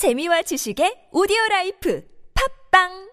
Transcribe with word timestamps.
재미와 0.00 0.40
지식의 0.48 1.12
오디오 1.12 1.36
라이프. 1.50 2.00
팝빵 2.32 3.09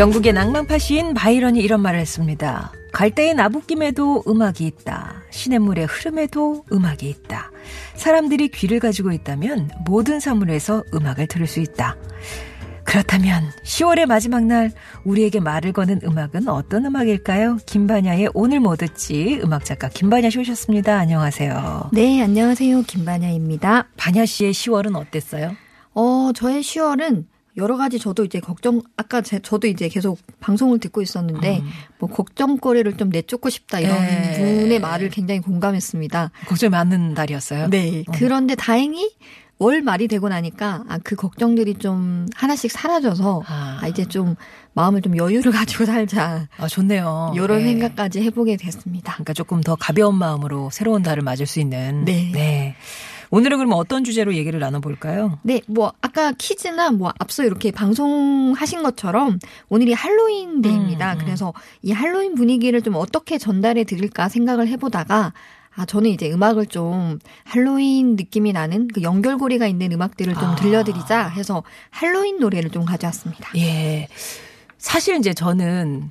영국의 0.00 0.32
낭만파 0.32 0.78
시인 0.78 1.12
바이런이 1.12 1.60
이런 1.60 1.82
말을 1.82 2.00
했습니다. 2.00 2.72
갈대의 2.90 3.34
나부김에도 3.34 4.24
음악이 4.26 4.64
있다. 4.66 5.16
시냇물의 5.28 5.84
흐름에도 5.84 6.64
음악이 6.72 7.06
있다. 7.06 7.50
사람들이 7.96 8.48
귀를 8.48 8.80
가지고 8.80 9.12
있다면 9.12 9.68
모든 9.84 10.18
사물에서 10.18 10.84
음악을 10.94 11.26
들을 11.26 11.46
수 11.46 11.60
있다. 11.60 11.98
그렇다면 12.84 13.50
10월의 13.62 14.06
마지막 14.06 14.42
날 14.44 14.72
우리에게 15.04 15.38
말을 15.38 15.74
거는 15.74 16.00
음악은 16.02 16.48
어떤 16.48 16.86
음악일까요? 16.86 17.58
김반야의 17.66 18.30
오늘 18.32 18.58
뭐 18.58 18.76
듣지 18.76 19.38
음악 19.44 19.66
작가 19.66 19.90
김반야 19.90 20.30
씨 20.30 20.38
오셨습니다. 20.38 20.96
안녕하세요. 20.98 21.90
네, 21.92 22.22
안녕하세요. 22.22 22.84
김반야입니다. 22.84 23.88
반야 23.98 24.24
씨의 24.24 24.54
10월은 24.54 24.96
어땠어요? 24.96 25.54
어, 25.92 26.30
저의 26.34 26.62
10월은 26.62 27.26
여러 27.56 27.76
가지 27.76 27.98
저도 27.98 28.24
이제 28.24 28.40
걱정, 28.40 28.82
아까 28.96 29.22
제, 29.22 29.40
저도 29.40 29.66
이제 29.66 29.88
계속 29.88 30.18
방송을 30.40 30.78
듣고 30.78 31.02
있었는데, 31.02 31.62
뭐, 31.98 32.08
걱정거리를 32.08 32.96
좀 32.96 33.10
내쫓고 33.10 33.50
싶다, 33.50 33.80
이런 33.80 34.00
네. 34.00 34.60
분의 34.60 34.80
말을 34.80 35.10
굉장히 35.10 35.40
공감했습니다. 35.40 36.30
걱정이 36.46 36.70
많은 36.70 37.14
달이었어요? 37.14 37.68
네. 37.68 38.04
그런데 38.12 38.54
다행히 38.54 39.10
월 39.58 39.82
말이 39.82 40.08
되고 40.08 40.28
나니까, 40.28 40.84
아, 40.88 40.98
그 41.04 41.16
걱정들이 41.16 41.74
좀 41.74 42.26
하나씩 42.34 42.70
사라져서, 42.70 43.42
아. 43.46 43.78
아, 43.82 43.88
이제 43.88 44.06
좀 44.06 44.36
마음을 44.72 45.02
좀 45.02 45.16
여유를 45.16 45.52
가지고 45.52 45.84
살자. 45.84 46.48
아, 46.56 46.66
좋네요. 46.66 47.32
이런 47.34 47.58
네. 47.58 47.64
생각까지 47.64 48.22
해보게 48.22 48.56
됐습니다. 48.56 49.12
그러니까 49.14 49.32
조금 49.34 49.60
더 49.60 49.76
가벼운 49.76 50.14
마음으로 50.16 50.70
새로운 50.70 51.02
달을 51.02 51.22
맞을 51.22 51.46
수 51.46 51.60
있는. 51.60 52.04
네. 52.06 52.74
오늘은 53.30 53.58
그러면 53.58 53.78
어떤 53.78 54.02
주제로 54.02 54.34
얘기를 54.34 54.58
나눠볼까요? 54.58 55.38
네, 55.42 55.62
뭐 55.68 55.92
아까 56.00 56.32
퀴즈나 56.32 56.90
뭐 56.90 57.12
앞서 57.18 57.44
이렇게 57.44 57.70
방송하신 57.70 58.82
것처럼 58.82 59.38
오늘이 59.68 59.92
할로윈 59.92 60.62
데이입니다. 60.62 61.14
음, 61.14 61.18
음. 61.18 61.24
그래서 61.24 61.54
이 61.82 61.92
할로윈 61.92 62.34
분위기를 62.34 62.82
좀 62.82 62.96
어떻게 62.96 63.38
전달해 63.38 63.84
드릴까 63.84 64.28
생각을 64.28 64.66
해보다가 64.68 65.32
아 65.76 65.86
저는 65.86 66.10
이제 66.10 66.30
음악을 66.30 66.66
좀 66.66 67.20
할로윈 67.44 68.16
느낌이 68.16 68.52
나는 68.52 68.88
그 68.88 69.02
연결고리가 69.02 69.68
있는 69.68 69.92
음악들을 69.92 70.34
좀 70.34 70.44
아. 70.44 70.54
들려드리자 70.56 71.28
해서 71.28 71.62
할로윈 71.90 72.40
노래를 72.40 72.70
좀 72.70 72.84
가져왔습니다. 72.84 73.50
예. 73.56 74.08
사실 74.78 75.16
이제 75.16 75.32
저는 75.32 76.10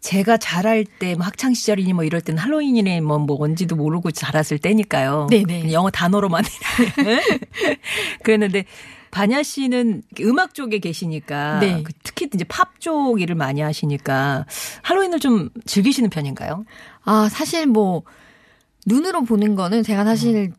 제가 0.00 0.36
자랄 0.36 0.84
때 0.84 1.14
뭐 1.16 1.24
학창 1.26 1.52
시절이니 1.54 1.92
뭐 1.92 2.04
이럴 2.04 2.20
때는 2.20 2.38
할로윈이네 2.38 3.00
뭐, 3.00 3.18
뭐 3.18 3.36
뭔지도 3.38 3.74
모르고 3.76 4.10
자랐을 4.12 4.58
때니까요. 4.58 5.26
네네. 5.30 5.72
영어 5.72 5.90
단어로만 5.90 6.44
그랬는데 8.22 8.64
반야 9.10 9.42
씨는 9.42 10.02
음악 10.20 10.54
쪽에 10.54 10.78
계시니까 10.78 11.58
네. 11.60 11.82
그 11.82 11.92
특히 12.02 12.28
이제 12.32 12.44
팝 12.44 12.80
쪽 12.80 13.20
일을 13.20 13.34
많이 13.34 13.60
하시니까 13.62 14.46
할로윈을 14.82 15.18
좀 15.20 15.48
즐기시는 15.64 16.10
편인가요? 16.10 16.64
아 17.04 17.28
사실 17.30 17.66
뭐 17.66 18.02
눈으로 18.86 19.24
보는 19.24 19.54
거는 19.56 19.82
제가 19.82 20.04
사실 20.04 20.52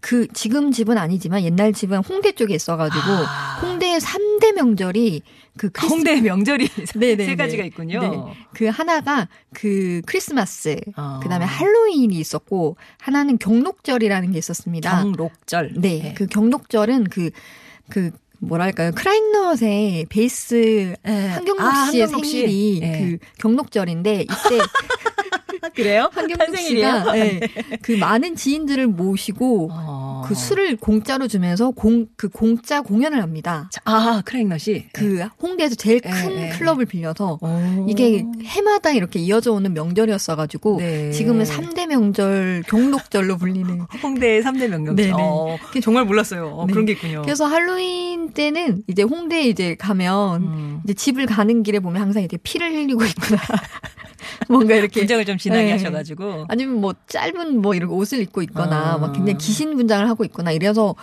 그 0.00 0.26
지금 0.34 0.72
집은 0.72 0.98
아니지만 0.98 1.42
옛날 1.44 1.72
집은 1.72 1.98
홍대 1.98 2.32
쪽에 2.32 2.54
있어가지고 2.54 3.04
아. 3.06 3.58
홍대의 3.62 4.00
3 4.00 4.23
대 4.40 4.52
명절이 4.52 5.22
그 5.56 5.70
크리스- 5.70 5.92
홍대 5.92 6.20
명절이 6.20 6.68
네네네. 6.96 7.24
세 7.26 7.36
가지가 7.36 7.64
있군요. 7.64 8.00
네. 8.00 8.34
그 8.54 8.66
하나가 8.66 9.28
그 9.52 10.00
크리스마스, 10.06 10.76
어. 10.96 11.20
그다음에 11.22 11.44
할로윈이 11.44 12.14
있었고 12.16 12.76
하나는 13.00 13.38
경록절이라는 13.38 14.32
게 14.32 14.38
있었습니다. 14.38 15.02
경록절. 15.02 15.74
네, 15.76 16.14
그 16.16 16.26
경록절은 16.26 17.04
그그 17.04 18.10
뭐랄까요 18.40 18.92
크라잉넛의 18.92 20.06
베이스 20.10 20.94
네. 21.02 21.28
한경록 21.28 21.64
아, 21.66 21.86
씨의 21.90 22.02
한경록 22.02 22.24
씨. 22.26 22.32
생일이 22.40 22.80
네. 22.80 22.98
그 23.18 23.18
경록절인데 23.38 24.22
이때 24.22 24.58
그래요? 25.74 26.10
한경록 26.12 26.56
씨가 26.56 27.12
네, 27.12 27.40
그 27.82 27.92
많은 27.92 28.36
지인들을 28.36 28.86
모시고 28.88 29.70
어. 29.72 30.22
그 30.26 30.34
술을 30.34 30.76
공짜로 30.76 31.28
주면서 31.28 31.70
공 31.70 32.04
그 32.16 32.28
공짜 32.28 32.80
공연을 32.80 33.22
합니다. 33.22 33.70
아, 33.84 34.22
크레잉넛이. 34.24 34.88
그 34.92 35.26
홍대에서 35.42 35.74
제일 35.74 36.00
네, 36.00 36.10
큰 36.10 36.34
네. 36.34 36.48
클럽을 36.50 36.86
빌려서 36.86 37.38
오. 37.40 37.86
이게 37.88 38.24
해마다 38.44 38.92
이렇게 38.92 39.18
이어져 39.18 39.52
오는 39.52 39.72
명절이었어가지고 39.74 40.78
네. 40.78 41.10
지금은 41.10 41.44
3대 41.44 41.86
명절 41.86 42.64
경록절로 42.68 43.36
불리는. 43.36 43.80
홍대의 44.02 44.42
3대 44.42 44.68
명령절. 44.68 44.96
네네. 44.96 45.12
어, 45.18 45.58
정말 45.82 46.04
몰랐어요. 46.04 46.46
어, 46.46 46.66
네. 46.66 46.72
그런 46.72 46.86
게 46.86 46.92
있군요. 46.92 47.22
그래서 47.22 47.46
할로윈 47.46 48.32
때는 48.32 48.84
이제 48.86 49.02
홍대에 49.02 49.48
이제 49.48 49.74
가면 49.74 50.42
음. 50.42 50.80
이제 50.84 50.94
집을 50.94 51.26
가는 51.26 51.62
길에 51.62 51.80
보면 51.80 52.00
항상 52.00 52.22
이제 52.22 52.36
피를 52.42 52.72
흘리고 52.72 53.04
있구나. 53.04 53.40
뭔가 54.48 54.74
이렇게 54.74 55.00
분장을 55.00 55.24
좀 55.24 55.36
진하게 55.54 55.66
네. 55.66 55.72
하셔가지고. 55.72 56.46
아니면 56.48 56.80
뭐 56.80 56.94
짧은 57.06 57.60
뭐 57.60 57.74
이런 57.74 57.90
옷을 57.90 58.20
입고 58.20 58.42
있거나 58.42 58.94
아. 58.94 58.98
막 58.98 59.12
굉장히 59.12 59.38
기신 59.38 59.76
분장을 59.76 60.08
하고 60.08 60.24
있거나 60.24 60.50
이래서 60.52 60.94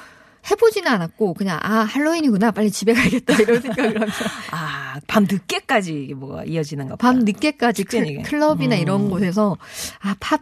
해보지는 0.50 0.92
않았고 0.92 1.36
그냥 1.36 1.60
아 1.62 1.82
할로윈이구나 1.82 2.52
빨리 2.52 2.72
집에 2.72 2.94
가야겠다 2.94 3.36
이런 3.36 3.62
생각을 3.62 3.96
하면서 3.96 4.26
아, 4.52 5.00
밤 5.08 5.28
늦게까지 5.30 6.14
뭐가 6.18 6.46
이어지는가. 6.46 6.96
밤 6.96 7.20
늦게까지 7.20 7.84
클, 7.84 8.00
축제니까. 8.00 8.30
클럽이나 8.30 8.76
음. 8.76 8.82
이런 8.82 9.10
곳에서 9.10 9.58
아팝 10.00 10.42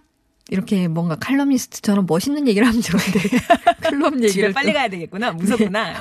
이렇게 0.52 0.88
뭔가 0.88 1.16
칼럼니스트처럼 1.16 2.06
멋있는 2.08 2.48
얘기를 2.48 2.68
하면 2.68 2.82
좋은데 2.82 3.20
클럽 3.90 4.22
얘기를 4.24 4.52
빨리 4.54 4.68
또- 4.68 4.74
가야 4.74 4.88
되겠구나. 4.90 5.32
무섭구나. 5.32 5.94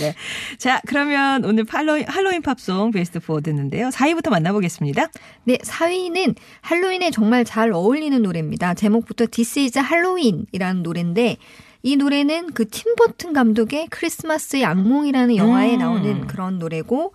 네. 0.00 0.14
자, 0.58 0.80
그러면 0.86 1.44
오늘 1.44 1.64
할로윈, 1.68 2.06
할로윈 2.08 2.42
팝송 2.42 2.90
베스트 2.90 3.20
4 3.20 3.40
듣는데요. 3.40 3.88
4위부터 3.90 4.30
만나보겠습니다. 4.30 5.08
네, 5.44 5.58
4위는 5.58 6.34
할로윈에 6.62 7.10
정말 7.10 7.44
잘 7.44 7.72
어울리는 7.72 8.20
노래입니다. 8.22 8.74
제목부터 8.74 9.26
This 9.30 9.58
is 9.58 9.78
Halloween이라는 9.78 10.82
노래인데 10.82 11.36
이 11.82 11.96
노래는 11.96 12.52
그 12.54 12.68
팀버튼 12.68 13.32
감독의 13.34 13.88
크리스마스의 13.90 14.64
악몽이라는 14.64 15.36
영화에 15.36 15.74
음. 15.74 15.78
나오는 15.78 16.26
그런 16.26 16.58
노래고 16.58 17.12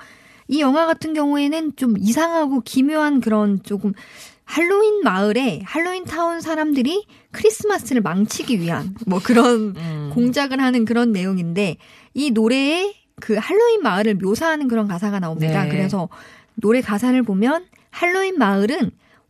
이 0.48 0.62
영화 0.62 0.86
같은 0.86 1.14
경우에는 1.14 1.76
좀 1.76 1.96
이상하고 1.98 2.62
기묘한 2.62 3.20
그런 3.20 3.62
조금 3.64 3.94
할로윈 4.50 5.04
마을에 5.04 5.62
할로윈 5.64 6.06
타운 6.06 6.42
사람들이 6.42 7.06
크리스마스를 7.30 8.02
망치기 8.02 8.60
위한 8.60 8.96
뭐 9.06 9.20
그런 9.24 9.76
음. 9.78 10.10
공작을 10.12 10.60
하는 10.60 10.86
그런 10.86 11.12
내용인데 11.12 11.78
이 12.16 12.32
노래에 12.32 12.96
그 13.22 13.36
할로윈 13.36 13.84
마을을 13.84 14.16
묘사하는 14.16 14.68
그런 14.68 14.88
가사가 14.88 15.20
나옵니다. 15.20 15.66
네. 15.66 15.70
그래서 15.70 16.10
노래 16.56 16.82
가사를 16.82 17.22
보면 17.22 17.68
할로윈 17.92 18.40
마을은 18.40 18.90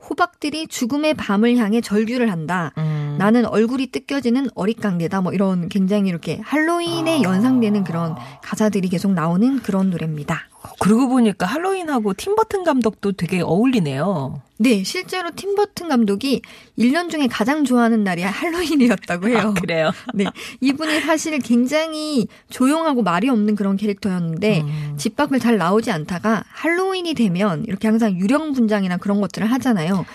호박들이 0.10 0.68
죽음의 0.68 1.16
밤을 1.16 1.58
향해 1.58 1.82
절규를 1.82 2.32
한다. 2.32 2.72
음. 2.78 3.09
나는 3.20 3.46
얼굴이 3.46 3.88
뜯겨지는 3.88 4.48
어릿광대다. 4.56 5.20
뭐 5.20 5.34
이런 5.34 5.68
굉장히 5.68 6.10
이렇게 6.10 6.40
할로윈에 6.42 7.18
아. 7.18 7.22
연상되는 7.22 7.84
그런 7.84 8.16
가사들이 8.42 8.88
계속 8.88 9.12
나오는 9.12 9.60
그런 9.60 9.90
노래입니다. 9.90 10.48
그러고 10.80 11.10
보니까 11.10 11.46
할로윈하고 11.46 12.14
팀버튼 12.14 12.64
감독도 12.64 13.14
되게 13.14 13.42
어울리네요. 13.42 14.42
네, 14.58 14.84
실제로 14.84 15.32
팀버튼 15.36 15.90
감독이 15.90 16.42
1년 16.78 17.10
중에 17.10 17.28
가장 17.28 17.66
좋아하는 17.66 18.06
날이 18.06 18.22
할로윈이었다고 18.24 19.28
해요. 19.30 19.40
아, 19.40 19.54
그래요? 19.54 19.92
네. 20.14 20.26
이분이 20.62 21.02
사실 21.02 21.38
굉장히 21.40 22.28
조용하고 22.50 23.04
말이 23.04 23.28
없는 23.30 23.56
그런 23.56 23.76
캐릭터였는데 23.76 24.62
음. 24.62 24.94
집 24.98 25.18
밖을 25.18 25.40
잘 25.40 25.58
나오지 25.58 25.92
않다가 25.92 26.46
할로윈이 26.48 27.16
되면 27.16 27.66
이렇게 27.66 27.90
항상 27.90 28.18
유령 28.18 28.54
분장이나 28.54 28.98
그런 28.98 29.20
것들을 29.20 29.50
하잖아요. 29.52 30.06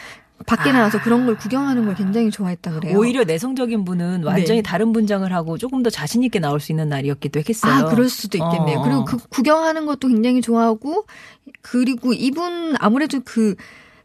밖에 0.46 0.72
나와서 0.72 1.00
그런 1.00 1.26
걸 1.26 1.36
구경하는 1.36 1.86
걸 1.86 1.94
굉장히 1.94 2.30
좋아했다 2.30 2.72
그래요. 2.72 2.98
오히려 2.98 3.24
내성적인 3.24 3.84
분은 3.84 4.24
완전히 4.24 4.58
네. 4.58 4.62
다른 4.62 4.92
분장을 4.92 5.32
하고 5.32 5.56
조금 5.58 5.82
더 5.82 5.90
자신 5.90 6.22
있게 6.22 6.38
나올 6.38 6.60
수 6.60 6.72
있는 6.72 6.88
날이었기도 6.88 7.38
했겠어요. 7.38 7.72
아, 7.72 7.84
그럴 7.86 8.08
수도 8.08 8.36
있겠네요. 8.38 8.78
어. 8.78 8.82
그리고 8.82 9.04
그 9.04 9.16
구경하는 9.28 9.86
것도 9.86 10.08
굉장히 10.08 10.42
좋아하고, 10.42 11.06
그리고 11.62 12.12
이분 12.12 12.74
아무래도 12.78 13.20
그 13.24 13.54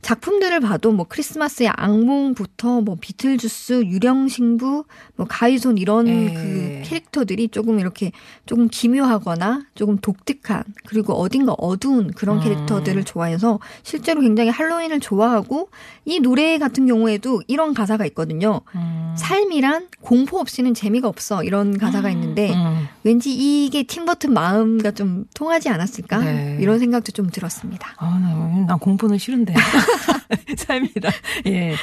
작품들을 0.01 0.61
봐도 0.61 0.91
뭐 0.91 1.05
크리스마스의 1.07 1.69
악몽부터 1.75 2.81
뭐 2.81 2.95
비틀주스, 2.99 3.83
유령신부, 3.85 4.85
뭐 5.15 5.25
가이손 5.29 5.77
이런 5.77 6.07
예. 6.07 6.33
그 6.33 6.81
캐릭터들이 6.85 7.49
조금 7.49 7.79
이렇게 7.79 8.11
조금 8.45 8.69
기묘하거나 8.69 9.65
조금 9.75 9.97
독특한 9.97 10.63
그리고 10.87 11.13
어딘가 11.13 11.53
어두운 11.57 12.11
그런 12.11 12.37
음. 12.37 12.43
캐릭터들을 12.43 13.03
좋아해서 13.03 13.59
실제로 13.83 14.21
굉장히 14.21 14.49
할로윈을 14.49 15.01
좋아하고 15.01 15.69
이 16.05 16.19
노래 16.21 16.57
같은 16.57 16.87
경우에도 16.87 17.41
이런 17.47 17.73
가사가 17.73 18.05
있거든요. 18.07 18.61
음. 18.75 19.13
삶이란 19.17 19.89
공포 20.01 20.39
없이는 20.39 20.73
재미가 20.73 21.09
없어 21.09 21.43
이런 21.43 21.77
가사가 21.77 22.09
있는데 22.11 22.53
음. 22.53 22.87
왠지 23.03 23.33
이게 23.33 23.83
팀버튼 23.83 24.33
마음과 24.33 24.91
좀 24.91 25.25
통하지 25.35 25.69
않았을까 25.69 26.19
네. 26.19 26.57
이런 26.61 26.79
생각도 26.79 27.11
좀 27.11 27.29
들었습니다. 27.29 27.93
아, 27.97 28.17
나, 28.19 28.65
난 28.65 28.79
공부는 28.79 29.17
싫은데. 29.17 29.53
삶이다. 30.57 31.09
예. 31.47 31.75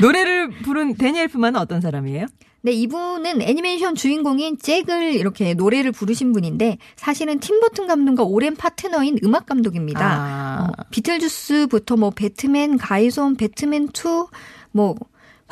노래를 0.00 0.50
부른 0.50 0.96
데니 0.96 1.20
엘프만은 1.20 1.60
어떤 1.60 1.80
사람이에요? 1.80 2.26
네, 2.64 2.70
이분은 2.72 3.42
애니메이션 3.42 3.96
주인공인 3.96 4.56
잭을 4.56 5.14
이렇게 5.14 5.54
노래를 5.54 5.90
부르신 5.90 6.32
분인데 6.32 6.78
사실은 6.94 7.40
팀버튼 7.40 7.88
감독과 7.88 8.22
오랜 8.22 8.54
파트너인 8.54 9.18
음악 9.24 9.46
감독입니다. 9.46 10.00
아. 10.00 10.68
어, 10.68 10.84
비틀주스부터 10.90 11.96
뭐 11.96 12.10
배트맨, 12.10 12.78
가위손, 12.78 13.36
배트맨 13.36 13.88
2, 13.88 14.26
뭐 14.70 14.94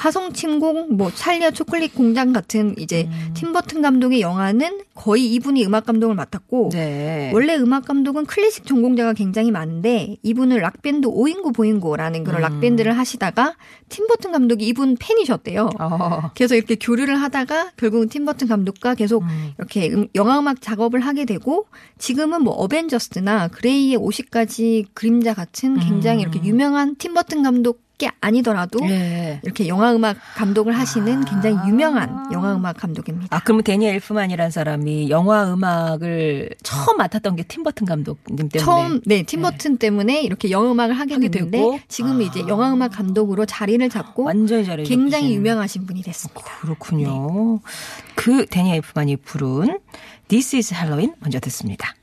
화성 0.01 0.33
침공, 0.33 0.97
뭐 0.97 1.11
찰리와 1.13 1.51
초콜릿 1.51 1.95
공장 1.95 2.33
같은 2.33 2.75
이제 2.79 3.07
음. 3.07 3.35
팀버튼 3.35 3.83
감독의 3.83 4.23
영화는 4.23 4.81
거의 4.95 5.27
이분이 5.35 5.63
음악 5.67 5.85
감독을 5.85 6.15
맡았고 6.15 6.71
네. 6.73 7.31
원래 7.35 7.55
음악 7.57 7.85
감독은 7.85 8.25
클래식 8.25 8.65
전공자가 8.65 9.13
굉장히 9.13 9.51
많은데 9.51 10.17
이분은 10.23 10.57
락 10.57 10.81
밴드 10.81 11.07
오인고 11.07 11.53
보인고라는 11.53 12.25
그런 12.25 12.41
음. 12.41 12.43
락 12.43 12.61
밴드를 12.61 12.97
하시다가 12.97 13.57
팀버튼 13.91 14.33
감독이 14.33 14.67
이분 14.67 14.97
팬이셨대요. 14.99 15.69
어. 15.79 16.31
그래서 16.35 16.55
이렇게 16.55 16.77
교류를 16.77 17.21
하다가 17.21 17.73
결국은 17.77 18.09
팀버튼 18.09 18.49
감독과 18.49 18.95
계속 18.95 19.23
음. 19.25 19.53
이렇게 19.59 19.91
음- 19.91 20.09
영화 20.15 20.39
음악 20.39 20.63
작업을 20.63 21.01
하게 21.01 21.27
되고 21.27 21.67
지금은 21.99 22.43
뭐 22.43 22.55
어벤져스나 22.55 23.49
그레이의 23.49 23.99
50가지 23.99 24.87
그림자 24.95 25.35
같은 25.35 25.79
굉장히 25.79 26.25
음. 26.25 26.31
이렇게 26.31 26.43
유명한 26.49 26.97
팀버튼 26.97 27.43
감독 27.43 27.90
게 28.01 28.11
아니더라도 28.23 28.81
예. 28.89 29.41
이렇게 29.43 29.69
영화 29.69 29.95
음악 29.95 30.17
감독을 30.35 30.73
하시는 30.73 31.25
굉장히 31.27 31.59
아. 31.59 31.69
유명한 31.69 32.33
영화 32.33 32.57
음악 32.57 32.79
감독입니다. 32.79 33.37
아, 33.37 33.41
그러면 33.45 33.63
데니 33.63 33.87
엘프만이라는 33.87 34.51
사람이 34.51 35.11
영화 35.11 35.53
음악을 35.53 36.51
처음 36.63 36.97
맡았던 36.97 37.37
게 37.37 37.43
팀버튼 37.43 37.87
감독님 37.87 38.49
때문에. 38.49 38.59
처음 38.59 39.01
네 39.05 39.23
팀버튼 39.23 39.77
때문에 39.77 40.23
이렇게 40.23 40.51
영화 40.51 40.73
음악을 40.73 40.99
하게 40.99 41.15
하게 41.15 41.29
됐는데. 41.29 41.85
지금 41.89 42.23
이제 42.23 42.43
영화 42.49 42.73
음악 42.73 42.93
감독으로 42.93 43.45
자리를 43.45 43.87
잡고 43.91 44.25
완전히 44.25 44.65
잘해. 44.65 44.85
굉장히 44.85 45.35
유명하신 45.35 45.85
분이 45.85 46.03
됐습니다. 46.03 46.41
그렇군요. 46.61 47.61
그 48.15 48.47
데니 48.47 48.73
엘프만이 48.77 49.17
부른 49.17 49.79
This 50.29 50.57
is 50.57 50.73
Halloween 50.73 51.15
먼저 51.21 51.39
듣습니다. 51.41 51.95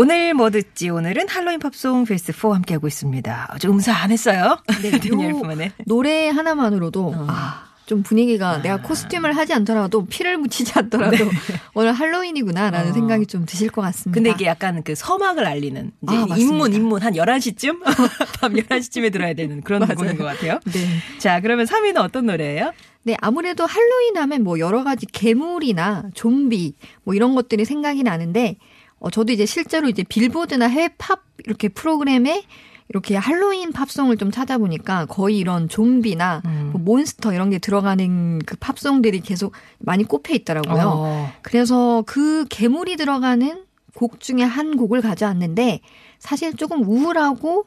오늘 0.00 0.32
뭐 0.32 0.48
듣지? 0.48 0.88
오늘은 0.88 1.28
할로윈 1.28 1.58
팝송 1.58 2.06
베스트 2.06 2.32
4 2.32 2.54
함께하고 2.54 2.86
있습니다. 2.86 3.48
아주 3.50 3.68
음사 3.68 3.92
안 3.92 4.10
했어요. 4.10 4.56
네, 4.80 4.92
데니 4.98 5.28
요. 5.28 5.42
노래 5.84 6.30
하나만으로도 6.30 7.08
어. 7.08 7.26
아, 7.28 7.66
좀 7.84 8.02
분위기가 8.02 8.62
내가 8.62 8.80
코스튬을 8.80 9.36
하지 9.36 9.52
않더라도 9.52 10.06
피를 10.06 10.38
묻히지 10.38 10.72
않더라도 10.74 11.16
오늘 11.74 11.92
할로윈이구나라는 11.92 12.84
네. 12.86 12.90
어. 12.90 12.94
생각이 12.94 13.26
좀 13.26 13.44
드실 13.44 13.68
것 13.68 13.82
같습니다. 13.82 14.14
근데 14.14 14.30
이게 14.30 14.46
약간 14.46 14.82
그 14.82 14.94
서막을 14.94 15.46
알리는 15.46 15.92
이제 16.04 16.16
아. 16.16 16.34
입문 16.34 16.72
입문 16.72 17.02
한 17.02 17.12
11시쯤 17.12 17.82
밤 18.40 18.54
11시쯤에 18.54 19.12
들어야 19.12 19.34
되는 19.34 19.60
그런. 19.60 19.86
곡인 19.86 20.16
것 20.16 20.24
같아요. 20.24 20.60
네. 20.64 20.88
자, 21.18 21.40
그러면 21.40 21.66
3위는 21.66 21.98
어떤 21.98 22.24
노래예요? 22.24 22.72
네, 23.02 23.16
아무래도 23.20 23.66
할로윈 23.66 24.16
하면 24.16 24.44
뭐 24.44 24.58
여러 24.58 24.82
가지 24.82 25.04
괴물이나 25.04 26.04
좀비 26.14 26.74
뭐 27.04 27.14
이런 27.14 27.34
것들이 27.34 27.66
생각이 27.66 28.02
나는데 28.02 28.56
어, 29.00 29.10
저도 29.10 29.32
이제 29.32 29.46
실제로 29.46 29.88
이제 29.88 30.02
빌보드나 30.02 30.66
해외 30.66 30.88
팝 30.96 31.24
이렇게 31.44 31.68
프로그램에 31.68 32.44
이렇게 32.90 33.16
할로윈 33.16 33.72
팝송을 33.72 34.16
좀 34.16 34.30
찾아보니까 34.30 35.06
거의 35.06 35.38
이런 35.38 35.68
좀비나 35.68 36.42
음. 36.44 36.70
뭐 36.72 36.80
몬스터 36.82 37.32
이런 37.32 37.50
게 37.50 37.58
들어가는 37.58 38.40
그 38.40 38.56
팝송들이 38.56 39.20
계속 39.20 39.52
많이 39.78 40.04
꼽혀 40.04 40.34
있더라고요. 40.34 40.92
어. 40.96 41.32
그래서 41.42 42.02
그 42.06 42.46
괴물이 42.48 42.96
들어가는 42.96 43.64
곡 43.94 44.20
중에 44.20 44.42
한 44.42 44.76
곡을 44.76 45.02
가져왔는데 45.02 45.80
사실 46.18 46.54
조금 46.54 46.82
우울하고 46.82 47.66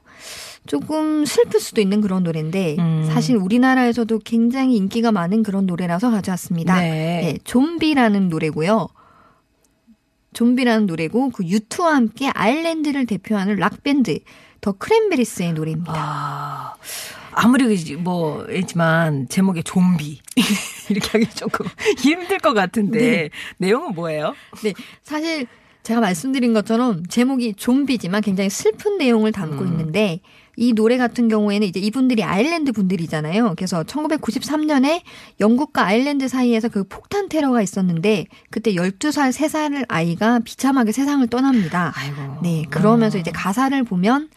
조금 0.67 1.25
슬플 1.25 1.59
수도 1.59 1.81
있는 1.81 2.01
그런 2.01 2.23
노래인데 2.23 2.75
음. 2.79 3.09
사실 3.11 3.37
우리나라에서도 3.37 4.19
굉장히 4.19 4.75
인기가 4.75 5.11
많은 5.11 5.43
그런 5.43 5.65
노래라서 5.65 6.11
가져왔습니다. 6.11 6.79
네. 6.79 6.89
네, 6.89 7.37
좀비라는 7.43 8.29
노래고요. 8.29 8.89
좀비라는 10.33 10.85
노래고 10.85 11.29
그 11.31 11.45
유투와 11.45 11.95
함께 11.95 12.29
아일랜드를 12.33 13.05
대표하는 13.05 13.55
락밴드 13.57 14.19
더 14.61 14.71
크랜베리스의 14.73 15.53
노래입니다. 15.53 15.93
아, 15.95 16.73
아무리 17.31 17.95
뭐 17.97 18.45
했지만 18.49 19.27
제목에 19.27 19.61
좀비 19.61 20.21
이렇게 20.89 21.09
하기 21.19 21.35
조금 21.35 21.65
힘들 21.97 22.39
것 22.39 22.53
같은데 22.53 22.99
네. 22.99 23.29
내용은 23.57 23.93
뭐예요? 23.93 24.35
네, 24.63 24.73
사실 25.01 25.47
제가 25.83 25.99
말씀드린 25.99 26.53
것처럼 26.53 27.05
제목이 27.05 27.55
좀비지만 27.55 28.21
굉장히 28.21 28.49
슬픈 28.49 28.97
내용을 28.97 29.31
담고 29.31 29.63
음. 29.63 29.67
있는데 29.67 30.21
이 30.55 30.73
노래 30.73 30.97
같은 30.97 31.27
경우에는 31.27 31.67
이제 31.67 31.79
이분들이 31.79 32.23
아일랜드 32.23 32.71
분들이잖아요. 32.71 33.53
그래서 33.57 33.83
1993년에 33.83 35.01
영국과 35.39 35.85
아일랜드 35.85 36.27
사이에서 36.27 36.69
그 36.69 36.83
폭탄 36.83 37.27
테러가 37.27 37.61
있었는데 37.61 38.27
그때 38.49 38.73
12살, 38.73 39.31
3살 39.31 39.85
아이가 39.87 40.39
비참하게 40.39 40.91
세상을 40.91 41.25
떠납니다. 41.27 41.91
아이고. 41.95 42.39
네, 42.43 42.65
그러면서 42.69 43.17
이제 43.17 43.31
가사를 43.31 43.83
보면 43.83 44.29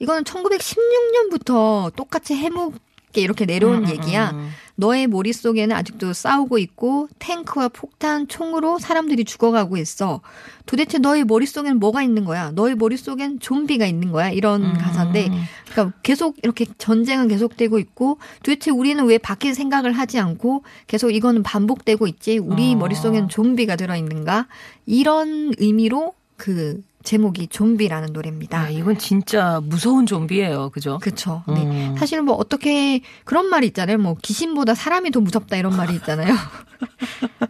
이거는 0.00 0.24
1916년부터 0.24 1.94
똑같이 1.94 2.34
해묵게 2.34 2.87
이렇게 3.14 3.46
내려온 3.46 3.84
음, 3.84 3.88
얘기야. 3.88 4.30
음. 4.30 4.50
너의 4.76 5.08
머릿속에는 5.08 5.74
아직도 5.74 6.12
싸우고 6.12 6.58
있고 6.58 7.08
탱크와 7.18 7.68
폭탄, 7.68 8.28
총으로 8.28 8.78
사람들이 8.78 9.24
죽어가고 9.24 9.76
있어. 9.76 10.20
도대체 10.66 10.98
너의 10.98 11.24
머릿속에는 11.24 11.80
뭐가 11.80 12.02
있는 12.02 12.24
거야? 12.24 12.52
너의 12.52 12.76
머릿속엔 12.76 13.40
좀비가 13.40 13.86
있는 13.86 14.12
거야? 14.12 14.30
이런 14.30 14.62
음. 14.62 14.74
가사인데 14.74 15.30
그러니까 15.68 15.98
계속 16.04 16.36
이렇게 16.44 16.64
전쟁은 16.78 17.26
계속되고 17.26 17.80
있고 17.80 18.18
도대체 18.44 18.70
우리는 18.70 19.04
왜 19.04 19.18
밖에 19.18 19.52
생각을 19.52 19.92
하지 19.92 20.20
않고 20.20 20.62
계속 20.86 21.10
이거는 21.10 21.42
반복되고 21.42 22.06
있지? 22.06 22.38
우리 22.38 22.74
어. 22.74 22.76
머릿속에는 22.76 23.28
좀비가 23.28 23.74
들어 23.74 23.96
있는가? 23.96 24.46
이런 24.86 25.52
의미로 25.58 26.14
그 26.36 26.80
제목이 27.08 27.46
좀비라는 27.46 28.12
노래입니다. 28.12 28.60
아, 28.60 28.68
이건 28.68 28.98
진짜 28.98 29.62
무서운 29.64 30.04
좀비예요. 30.04 30.68
그죠? 30.68 30.98
그쵸. 30.98 31.42
네. 31.48 31.54
음. 31.54 31.94
사실 31.96 32.20
뭐 32.20 32.34
어떻게 32.34 33.00
그런 33.24 33.46
말이 33.46 33.66
있잖아요. 33.68 33.96
뭐 33.96 34.14
귀신보다 34.22 34.74
사람이 34.74 35.10
더 35.10 35.20
무섭다 35.20 35.56
이런 35.56 35.74
말이 35.74 35.94
있잖아요. 35.94 36.34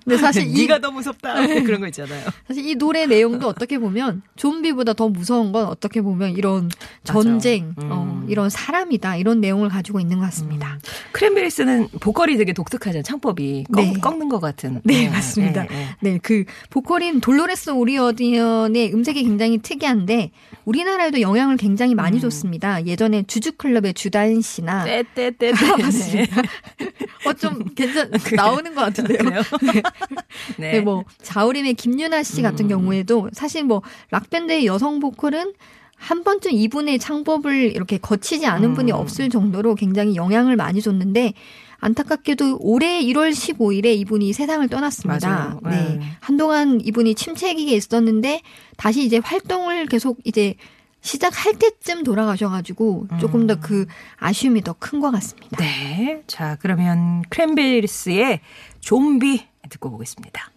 근데 0.05 0.17
사실 0.17 0.43
이 0.49 0.63
네가 0.63 0.81
더 0.81 0.91
무섭다. 0.91 1.47
그런 1.47 1.81
거 1.81 1.87
있잖아요. 1.87 2.25
사실 2.47 2.67
이 2.67 2.75
노래 2.77 3.07
내용도 3.07 3.47
어떻게 3.49 3.79
보면 3.79 4.23
좀비보다 4.37 4.93
더 4.95 5.09
무서운 5.09 5.53
건 5.53 5.67
어떻게 5.67 6.01
보면 6.01 6.31
이런 6.37 6.71
전쟁, 7.05 7.75
음. 7.79 7.89
어, 7.91 8.25
이런 8.29 8.51
사람이다 8.51 9.17
이런 9.17 9.41
내용을 9.41 9.69
가지고 9.69 10.01
있는 10.01 10.19
것 10.19 10.25
같습니다. 10.27 10.79
크랜베리스는 11.13 11.89
보컬이 12.01 12.37
되게 12.37 12.53
독특하잖아요. 12.53 13.03
창법이 13.03 13.67
꺾, 13.73 13.81
네. 13.81 13.93
꺾 14.01 14.17
는 14.19 14.29
것 14.29 14.41
같은. 14.41 14.81
네, 14.85 15.09
맞습니다. 15.09 15.63
네, 15.65 15.69
네. 16.01 16.11
네, 16.13 16.19
그 16.23 16.45
보컬인 16.71 17.21
돌로레스 17.21 17.71
오리어디언의 17.71 18.93
음색이 18.95 19.23
굉장히 19.25 19.59
특이한데 19.59 20.31
우리나라에도 20.65 21.21
영향을 21.21 21.57
굉장히 21.57 21.95
많이 21.95 22.19
음. 22.19 22.21
줬습니다. 22.21 22.85
예전에 22.85 23.23
주주클럽의 23.27 23.95
주다은 23.95 24.41
씨나 24.43 24.85
떼떼떼. 24.85 25.53
아, 25.53 25.77
맞습니다. 25.79 26.43
어, 27.27 27.33
좀 27.35 27.65
괜찮, 27.75 28.11
나오는 28.37 28.75
것 28.75 28.81
같은데요. 28.83 29.18
그래요? 29.19 29.43
네. 30.59 30.73
네, 30.73 30.81
뭐 30.81 31.05
자우림의 31.23 31.75
김유나 31.75 32.23
씨 32.23 32.43
같은 32.43 32.67
음. 32.67 32.69
경우에도 32.69 33.29
사실 33.33 33.65
뭐 33.65 33.83
락밴드의 34.11 34.67
여성 34.67 35.01
보컬은 35.01 35.53
한 35.97 36.23
번쯤 36.23 36.53
이분의 36.53 36.99
창법을 37.01 37.75
이렇게 37.75 37.99
거치지 37.99 38.47
않은 38.47 38.75
분이 38.75 38.93
음. 38.93 38.97
없을 38.97 39.29
정도로 39.29 39.75
굉장히 39.75 40.15
영향을 40.15 40.57
많이 40.57 40.81
줬는데 40.81 41.35
안타깝게도 41.81 42.59
올해 42.61 43.01
1월 43.03 43.31
15일에 43.31 43.97
이분이 43.99 44.33
세상을 44.33 44.67
떠났습니다. 44.69 45.29
맞아요. 45.29 45.61
네. 45.65 45.99
네. 45.99 46.01
한동안 46.21 46.81
이분이 46.81 47.15
침체기에 47.15 47.77
있었는데 47.77 48.43
다시 48.77 49.05
이제 49.05 49.19
활동을 49.19 49.87
계속 49.87 50.19
이제 50.25 50.55
시작할 51.09 51.55
때쯤 51.59 52.05
돌아가셔가지고 52.05 53.09
조금 53.21 53.47
더 53.47 53.57
그 53.61 53.87
아쉬움이 54.19 54.63
더 54.63 54.75
큰 54.79 55.01
것 55.01 55.11
같습니다. 55.11 55.57
네. 55.57 56.23
자, 56.27 56.57
그러면 56.61 57.23
크랜베리스의 57.31 58.41
좀비 58.81 59.47
듣고 59.71 59.91
보겠습니다. 59.91 60.51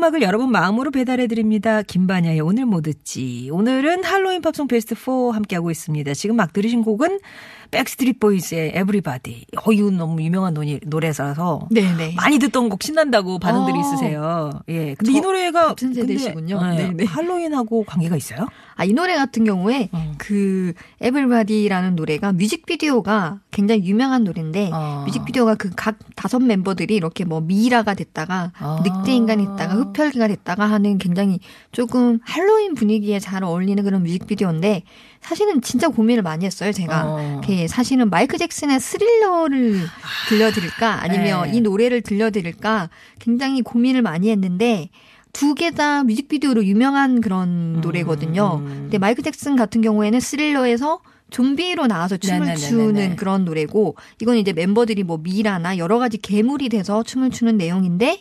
음악을 0.00 0.22
여러분 0.22 0.50
마음으로 0.50 0.90
배달해드립니다. 0.90 1.82
김반야의 1.82 2.40
오늘 2.40 2.64
뭐 2.64 2.80
듣지. 2.80 3.50
오늘은 3.52 4.02
할로윈 4.02 4.40
팝송 4.40 4.66
베스트 4.66 4.94
4 4.94 5.34
함께하고 5.34 5.70
있습니다. 5.70 6.14
지금 6.14 6.36
막 6.36 6.54
들으신 6.54 6.82
곡은 6.82 7.18
백스트리트 7.70 8.18
보이즈의 8.18 8.72
Everybody. 8.74 9.46
어, 9.64 9.72
이거 9.72 9.90
너무 9.90 10.22
유명한 10.22 10.54
노래, 10.54 10.78
노래라서 10.84 11.68
네네. 11.70 12.14
많이 12.16 12.38
듣던 12.38 12.68
곡 12.68 12.82
신난다고 12.82 13.38
반응들이 13.38 13.76
어. 13.76 13.80
있으세요. 13.80 14.50
예. 14.68 14.94
근데 14.94 15.12
이저 15.12 15.20
노래가 15.20 15.68
같은 15.68 15.92
세대시군요. 15.92 16.60
예, 16.74 16.76
네네. 16.76 17.04
할로윈하고 17.04 17.84
관계가 17.84 18.16
있어요? 18.16 18.46
아, 18.76 18.84
이 18.84 18.92
노래 18.92 19.16
같은 19.16 19.44
경우에 19.44 19.90
음. 19.92 20.14
그 20.18 20.72
Everybody라는 21.00 21.96
노래가 21.96 22.32
뮤직비디오가 22.32 23.40
굉장히 23.50 23.84
유명한 23.84 24.24
노래인데 24.24 24.70
어. 24.72 25.04
뮤직비디오가 25.06 25.56
그 25.56 25.70
각 25.80 25.96
다섯 26.14 26.40
멤버들이 26.40 26.94
이렇게 26.94 27.24
뭐 27.24 27.40
미라가 27.40 27.94
됐다가 27.94 28.52
아. 28.58 28.82
늑대 28.84 29.14
인간이 29.14 29.46
됐다가 29.46 29.74
흡혈귀가 29.76 30.28
됐다가 30.28 30.66
하는 30.66 30.98
굉장히 30.98 31.40
조금 31.72 32.18
할로윈 32.22 32.74
분위기에 32.74 33.18
잘 33.18 33.44
어울리는 33.44 33.82
그런 33.82 34.02
뮤직비디오인데 34.02 34.82
사실은 35.20 35.60
진짜 35.60 35.88
고민을 35.88 36.22
많이 36.22 36.44
했어요. 36.44 36.72
제가 36.72 37.04
어. 37.06 37.40
사실은 37.68 38.10
마이클 38.10 38.38
잭슨의 38.38 38.80
스릴러를 38.80 39.80
들려드릴까 40.28 41.02
아니면 41.02 41.50
네. 41.50 41.56
이 41.56 41.60
노래를 41.60 42.00
들려드릴까 42.00 42.90
굉장히 43.18 43.62
고민을 43.62 44.02
많이 44.02 44.30
했는데 44.30 44.88
두개다 45.32 46.04
뮤직비디오로 46.04 46.64
유명한 46.64 47.20
그런 47.20 47.80
노래거든요. 47.80 48.62
음. 48.62 48.66
근데 48.66 48.98
마이클 48.98 49.22
잭슨 49.22 49.56
같은 49.56 49.80
경우에는 49.80 50.18
스릴러에서 50.18 51.00
좀비로 51.30 51.86
나와서 51.86 52.16
춤을 52.16 52.40
네네네네네. 52.40 52.68
추는 52.68 53.16
그런 53.16 53.44
노래고 53.44 53.96
이건 54.20 54.36
이제 54.36 54.52
멤버들이 54.52 55.04
뭐 55.04 55.18
미라나 55.18 55.78
여러 55.78 55.98
가지 55.98 56.18
괴물이 56.18 56.68
돼서 56.68 57.02
춤을 57.02 57.30
추는 57.30 57.56
내용인데 57.56 58.20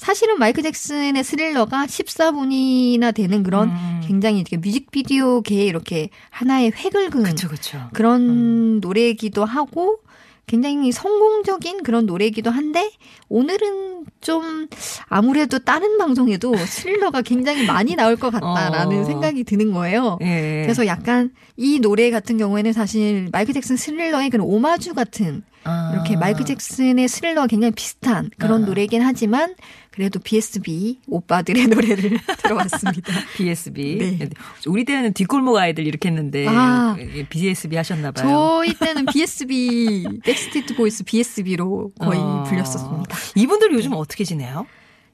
사실은 0.00 0.38
마이클 0.38 0.62
잭슨의 0.62 1.22
스릴러가 1.22 1.84
14분이나 1.84 3.14
되는 3.14 3.42
그런 3.42 3.68
음. 3.68 4.00
굉장히 4.02 4.38
이렇게 4.38 4.56
뮤직비디오계에 4.56 5.66
이렇게 5.66 6.08
하나의 6.30 6.72
획을 6.74 7.10
그은 7.10 7.24
그쵸, 7.24 7.48
그쵸. 7.48 7.78
그런 7.92 8.22
음. 8.22 8.80
노래이기도 8.80 9.44
하고 9.44 9.98
굉장히 10.46 10.90
성공적인 10.90 11.82
그런 11.82 12.06
노래이기도 12.06 12.50
한데 12.50 12.90
오늘은 13.28 14.06
좀 14.22 14.68
아무래도 15.06 15.58
다른 15.58 15.98
방송에도 15.98 16.56
스릴러가 16.56 17.20
굉장히 17.20 17.66
많이 17.66 17.94
나올 17.94 18.16
것 18.16 18.30
같다라는 18.30 19.00
어. 19.02 19.04
생각이 19.04 19.44
드는 19.44 19.70
거예요. 19.72 20.18
예. 20.22 20.62
그래서 20.64 20.86
약간 20.86 21.30
이 21.58 21.78
노래 21.78 22.10
같은 22.10 22.38
경우에는 22.38 22.72
사실 22.72 23.28
마이클 23.30 23.52
잭슨 23.52 23.76
스릴러의 23.76 24.30
그런 24.30 24.46
오마주 24.46 24.94
같은 24.94 25.42
아. 25.64 25.92
이렇게 25.92 26.16
마이클 26.16 26.44
잭슨의 26.44 27.06
스릴러와 27.08 27.46
굉장히 27.46 27.72
비슷한 27.74 28.30
그런 28.38 28.64
아. 28.64 28.66
노래이긴 28.66 29.02
하지만 29.02 29.54
그래도 29.90 30.20
BSB 30.20 31.00
오빠들의 31.06 31.66
노래를 31.68 32.18
들어봤습니다. 32.42 33.12
BSB. 33.36 33.96
네. 33.98 34.28
우리 34.66 34.84
때는 34.84 35.12
뒷골목 35.12 35.56
아이들 35.56 35.86
이렇게 35.86 36.08
했는데 36.08 36.46
아. 36.48 36.96
예, 36.98 37.26
BSB 37.28 37.76
하셨나 37.76 38.12
봐요. 38.12 38.26
저희 38.28 38.74
때는 38.74 39.06
BSB 39.06 40.20
백스트리트 40.24 40.76
보이스 40.76 41.04
BSB로 41.04 41.90
거의 41.98 42.20
어. 42.20 42.44
불렸었습니다. 42.44 43.16
이분들 43.34 43.72
요즘 43.72 43.92
어떻게 43.94 44.24
지내요? 44.24 44.66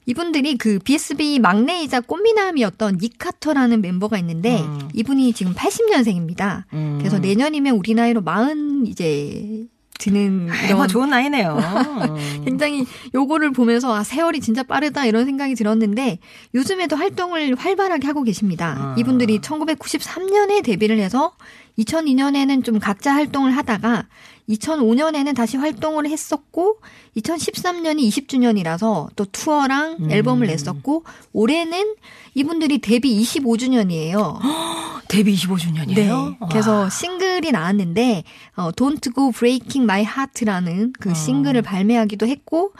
이분들이 0.05 0.57
그 0.57 0.79
BSB 0.79 1.39
막내이자 1.39 1.99
꽃미남이었던 1.99 2.97
닉 3.01 3.18
카터라는 3.18 3.81
멤버가 3.81 4.17
있는데 4.19 4.61
음. 4.61 4.87
이분이 4.93 5.33
지금 5.33 5.53
80년생입니다. 5.53 6.63
음. 6.71 6.97
그래서 6.99 7.19
내년이면 7.19 7.75
우리 7.75 7.93
나이로 7.93 8.23
40 8.25 8.87
이제 8.87 9.65
드는 9.99 10.49
아이고, 10.51 10.75
이런 10.75 10.87
좋은 10.87 11.09
나이네요. 11.09 11.57
굉장히 12.45 12.85
요거를 13.13 13.51
보면서 13.51 13.93
아 13.93 14.03
세월이 14.03 14.39
진짜 14.39 14.63
빠르다 14.63 15.05
이런 15.05 15.25
생각이 15.25 15.55
들었는데 15.55 16.19
요즘에도 16.53 16.95
활동을 16.95 17.55
활발하게 17.55 18.07
하고 18.07 18.23
계십니다. 18.23 18.75
아. 18.77 18.95
이분들이 18.97 19.39
1993년에 19.39 20.63
데뷔를 20.63 20.99
해서 20.99 21.33
2002년에는 21.79 22.63
좀 22.63 22.79
각자 22.79 23.13
활동을 23.13 23.55
하다가 23.55 24.07
2005년에는 24.49 25.35
다시 25.35 25.57
활동을 25.57 26.07
했었고 26.07 26.79
2013년이 27.17 28.07
20주년이라서 28.07 29.09
또 29.15 29.25
투어랑 29.25 29.97
음. 29.99 30.11
앨범을 30.11 30.47
냈었고 30.47 31.03
올해는 31.33 31.95
이분들이 32.33 32.79
데뷔 32.79 33.21
25주년이에요. 33.21 34.39
데뷔 35.09 35.35
25주년이에요. 35.35 35.95
네. 35.95 36.37
그래서 36.49 36.89
싱글이 36.89 37.51
나왔는데 37.51 38.23
어, 38.55 38.71
Don't 38.71 39.13
Go 39.13 39.31
Breaking 39.31 39.83
My 39.83 40.01
Heart라는 40.01 40.93
그 40.99 41.11
어. 41.11 41.13
싱글을 41.13 41.61
발매하기도 41.61 42.27
했고 42.27 42.73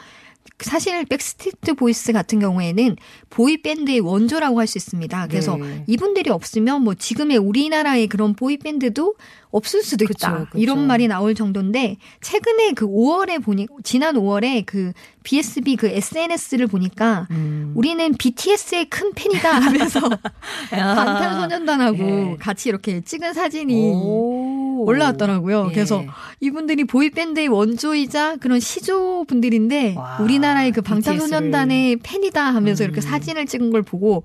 사실 0.60 1.04
백스트리트 1.04 1.74
보이스 1.74 2.12
같은 2.12 2.38
경우에는 2.40 2.96
보이 3.30 3.60
밴드의 3.62 4.00
원조라고 4.00 4.60
할 4.60 4.68
수 4.68 4.76
있습니다. 4.78 5.26
그래서 5.28 5.56
네. 5.56 5.82
이분들이 5.86 6.30
없으면 6.30 6.82
뭐 6.82 6.94
지금의 6.94 7.38
우리나라의 7.38 8.06
그런 8.06 8.34
보이 8.34 8.58
밴드도 8.58 9.14
없을 9.50 9.82
수도 9.82 10.04
있다. 10.04 10.12
그쵸, 10.12 10.46
그쵸. 10.50 10.58
이런 10.58 10.86
말이 10.86 11.08
나올 11.08 11.34
정도인데 11.34 11.96
최근에 12.20 12.72
그 12.72 12.86
5월에 12.86 13.42
보니 13.42 13.66
지난 13.82 14.16
5월에 14.16 14.64
그 14.66 14.92
BSB 15.22 15.76
그 15.76 15.86
SNS를 15.86 16.66
보니까 16.66 17.26
음. 17.30 17.72
우리는 17.74 18.12
BTS의 18.14 18.90
큰 18.90 19.12
팬이다 19.14 19.50
하면서 19.50 20.00
아. 20.00 20.18
방탄소년단하고 20.94 21.98
예. 21.98 22.36
같이 22.38 22.68
이렇게 22.68 23.00
찍은 23.00 23.32
사진이 23.32 23.90
오. 23.90 24.57
올라왔더라고요. 24.84 25.68
예. 25.70 25.74
그래서 25.74 26.04
이분들이 26.40 26.84
보이밴드의 26.84 27.48
원조이자 27.48 28.36
그런 28.36 28.60
시조 28.60 29.24
분들인데 29.24 29.94
와, 29.96 30.18
우리나라의 30.20 30.72
그 30.72 30.82
방탄소년단의 30.82 31.96
팬이다 32.02 32.42
하면서 32.42 32.84
이렇게 32.84 33.00
음. 33.00 33.02
사진을 33.02 33.46
찍은 33.46 33.70
걸 33.70 33.82
보고 33.82 34.24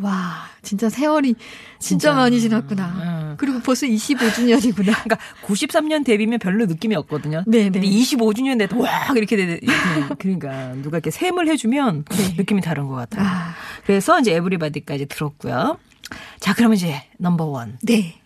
와 0.00 0.48
진짜 0.62 0.88
세월이 0.88 1.34
진짜, 1.78 2.08
진짜. 2.08 2.14
많이 2.14 2.40
지났구나. 2.40 2.86
음. 2.86 3.34
그리고 3.36 3.60
벌써 3.60 3.86
25주년이구나. 3.86 4.74
그러니까 5.04 5.18
93년 5.44 6.04
데뷔면 6.04 6.40
별로 6.40 6.66
느낌이 6.66 6.96
없거든요. 6.96 7.44
네, 7.46 7.64
근데 7.64 7.80
네. 7.80 7.86
25주년 7.86 8.58
돼도 8.58 8.78
와 8.80 9.08
이렇게 9.14 9.36
되 9.36 9.42
이렇게 9.60 10.14
그러니까 10.18 10.74
누가 10.82 10.96
이렇게 10.98 11.10
셈을 11.10 11.48
해주면 11.48 12.04
느낌이 12.36 12.60
다른 12.60 12.88
것 12.88 12.94
같아요. 12.94 13.26
아, 13.26 13.54
그래서 13.86 14.18
이제 14.18 14.34
에브리바디까지 14.34 15.06
들었고요. 15.06 15.78
자, 16.40 16.54
그러면 16.54 16.76
이제 16.76 17.02
넘버 17.18 17.44
원. 17.44 17.78
네. 17.82 18.20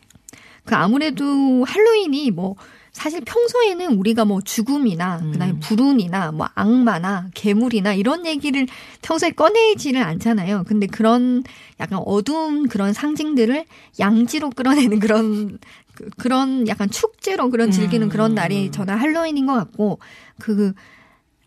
그 0.69 0.75
아무래도 0.75 1.65
할로윈이 1.65 2.31
뭐 2.33 2.55
사실 2.93 3.23
평소에는 3.25 3.97
우리가 3.97 4.27
뭐 4.27 4.41
죽음이나 4.43 5.21
음. 5.23 5.33
그다음에 5.33 5.59
불운이나 5.61 6.33
뭐 6.33 6.47
악마나 6.55 7.29
괴물이나 7.33 7.95
이런 7.95 8.27
얘기를 8.27 8.67
평소에 9.01 9.31
꺼내지를 9.31 10.03
않잖아요. 10.03 10.65
근데 10.67 10.87
그런 10.87 11.43
약간 11.81 12.01
어두운 12.05 12.69
그런 12.69 12.93
상징들을 12.93 13.65
양지로 13.99 14.51
끌어내는 14.51 14.99
그런 15.01 15.59
그- 15.95 16.11
그런 16.19 16.69
약간 16.69 16.91
축제로 16.91 17.49
그런 17.49 17.71
즐기는 17.71 18.07
음. 18.07 18.11
그런 18.11 18.35
날이 18.35 18.71
저는 18.71 18.95
할로윈인 18.95 19.47
것 19.47 19.55
같고 19.55 19.99
그 20.39 20.75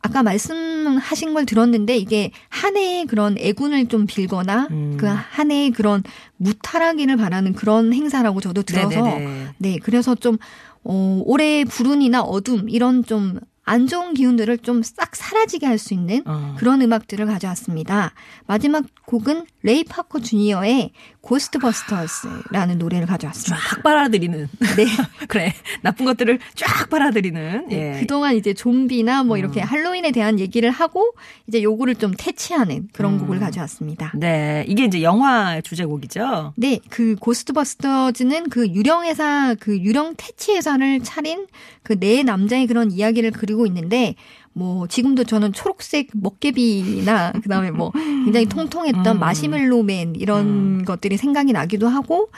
아까 0.02 0.24
말씀하신 0.24 1.34
걸 1.34 1.46
들었는데 1.46 1.98
이게 1.98 2.32
한 2.50 2.76
해의 2.76 3.06
그런 3.06 3.38
액운을 3.38 3.88
좀 3.88 4.08
빌거나 4.08 4.68
음. 4.72 4.98
그한 4.98 5.52
해의 5.52 5.72
그런 5.72 6.04
무탈하기를 6.38 7.18
바라는 7.18 7.54
그런 7.54 7.94
행사라고 7.94 8.42
저도 8.42 8.64
들어서 8.64 9.02
네네네. 9.02 9.48
네 9.60 9.78
그래서 9.82 10.16
좀 10.16 10.38
어, 10.84 11.22
올해 11.26 11.64
불운이나 11.66 12.22
어둠 12.22 12.68
이런 12.70 13.04
좀 13.04 13.40
안 13.72 13.88
좋은 13.88 14.14
기운들을 14.14 14.58
좀 14.60 14.82
싹 14.84 15.16
사라지게 15.16 15.66
할 15.66 15.78
수 15.78 15.94
있는 15.94 16.22
어. 16.26 16.56
그런 16.60 16.82
음악들을 16.82 17.26
가져왔습니다. 17.26 18.14
마지막 18.46 18.84
곡은 19.06 19.46
레이 19.64 19.84
파커 19.84 20.20
주니어의 20.20 20.92
Ghostbusters라는 21.22 22.78
노래를 22.78 23.08
가져왔습니다. 23.08 23.58
쫙 23.58 23.84
빨아들이는. 23.84 24.50
네. 24.76 24.86
그래. 25.28 25.54
나쁜 25.82 26.06
것들을 26.06 26.40
쫙 26.56 26.90
빨아들이는. 26.90 27.68
네, 27.70 27.96
예. 27.96 28.00
그동안 28.02 28.36
이제 28.36 28.54
좀비나 28.54 29.24
뭐 29.24 29.38
이렇게 29.38 29.62
할로윈에 29.62 30.12
대한 30.12 30.40
얘기를 30.40 30.70
하고 30.70 31.14
이제 31.48 31.64
요거를 31.64 31.96
좀 31.96 32.14
퇴치하는 32.18 32.90
그런 32.92 33.18
곡을 33.20 33.40
가져왔습니다. 33.40 34.12
네. 34.16 34.66
이게 34.68 34.84
이제 34.86 35.02
영화 35.02 35.62
주제곡이죠. 35.62 36.54
네, 36.58 36.80
그 36.90 37.16
고스트버스터즈는 37.20 38.50
그 38.50 38.68
유령 38.68 39.06
회사 39.06 39.56
그 39.60 39.78
유령 39.80 40.16
퇴치 40.18 40.54
회사를 40.56 41.02
차린 41.04 41.48
그 41.84 42.02
네 42.02 42.24
남자의 42.24 42.66
그런 42.66 42.92
이야기를 42.92 43.30
그리고 43.32 43.61
있는데 43.66 44.16
뭐 44.54 44.88
지금도 44.88 45.24
저는 45.24 45.54
초록색 45.54 46.10
먹개비나 46.14 47.34
그다음에 47.44 47.72
뭐 47.72 47.92
굉장히 47.92 48.46
통통했던 48.48 49.18
음. 49.18 49.20
마시멜로맨 49.20 50.16
이런 50.16 50.84
것들이 50.84 51.18
생각이 51.18 51.54
나기도 51.54 51.88
하고 51.88 52.30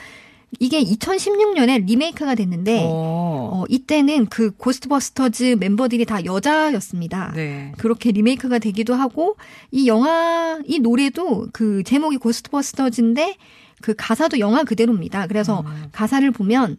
이게 0.60 0.82
2016년에 0.82 1.84
리메이크가 1.86 2.34
됐는데 2.34 2.84
어. 2.84 3.50
어, 3.52 3.64
이때는 3.68 4.26
그 4.26 4.52
Ghostbusters 4.52 5.56
멤버들이 5.58 6.04
다 6.04 6.24
여자였습니다. 6.24 7.32
네. 7.34 7.72
그렇게 7.78 8.12
리메이크가 8.12 8.58
되기도 8.58 8.94
하고 8.94 9.36
이 9.70 9.88
영화 9.88 10.60
이 10.64 10.78
노래도 10.78 11.48
그 11.52 11.82
제목이 11.82 12.18
Ghostbusters인데 12.18 13.36
그 13.80 13.94
가사도 13.96 14.38
영화 14.38 14.64
그대로입니다. 14.64 15.26
그래서 15.26 15.60
음. 15.60 15.88
가사를 15.92 16.30
보면 16.30 16.78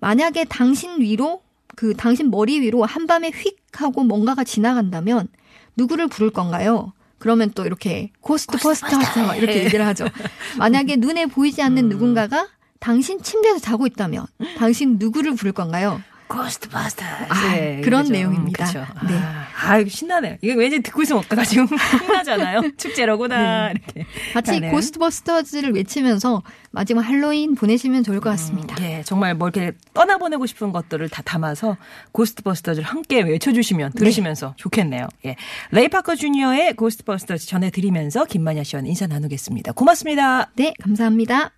만약에 0.00 0.44
당신 0.44 1.00
위로 1.00 1.42
그 1.76 1.94
당신 1.94 2.30
머리 2.30 2.60
위로 2.60 2.84
한밤에 2.84 3.30
휙 3.30 3.58
하고 3.72 4.02
뭔가가 4.04 4.44
지나간다면 4.44 5.28
누구를 5.76 6.08
부를 6.08 6.30
건가요? 6.30 6.92
그러면 7.18 7.50
또 7.54 7.66
이렇게 7.66 8.10
Ghostbusters 8.20 9.36
이렇게 9.36 9.64
얘기를 9.64 9.86
하죠. 9.86 10.06
만약에 10.58 10.96
눈에 10.96 11.26
보이지 11.26 11.62
않는 11.62 11.88
누군가가 11.88 12.48
당신 12.78 13.22
침대에서 13.22 13.58
자고 13.58 13.86
있다면 13.86 14.26
당신 14.56 14.96
누구를 14.98 15.34
부를 15.34 15.52
건가요? 15.52 16.00
Ghostbusters. 16.30 17.24
아, 17.28 17.52
네, 17.52 17.80
그런 17.82 18.02
그죠. 18.02 18.12
내용입니다. 18.12 18.64
그쵸. 18.64 18.86
네. 19.08 19.14
아, 19.14 19.74
아, 19.74 19.84
신나네요. 19.84 20.36
이거 20.40 20.58
왠지 20.58 20.80
듣고 20.80 21.02
있으면 21.02 21.22
어떡하 21.22 21.44
지금 21.44 21.66
신나잖아요. 21.66 22.62
축제로구나. 22.78 23.72
이렇게. 23.72 24.06
같이 24.32 24.52
하는. 24.54 24.70
Ghostbusters를 24.70 25.74
외치면서 25.74 26.42
마지막 26.70 27.02
할로윈 27.02 27.56
보내시면 27.56 28.04
좋을 28.04 28.20
것 28.20 28.30
같습니다. 28.30 28.76
예, 28.80 29.02
정말 29.04 29.34
뭐 29.34 29.48
이렇게 29.48 29.72
떠나보내고 29.92 30.46
싶은 30.46 30.72
것들을 30.72 31.08
다 31.08 31.22
담아서 31.22 31.76
Ghostbusters를 32.12 32.86
함께 32.86 33.22
외쳐주시면 33.22 33.92
들으시면서 33.92 34.54
좋겠네요. 34.56 35.08
예. 35.26 35.36
레이 35.72 35.88
파커 35.88 36.14
주니어의 36.14 36.74
Ghostbusters 36.76 37.46
전해드리면서 37.46 38.24
김반야 38.24 38.62
씨와 38.62 38.82
인사 38.84 39.06
나누겠습니다. 39.06 39.72
고맙습니다. 39.72 40.50
네, 40.54 40.74
감사합니다. 40.80 41.52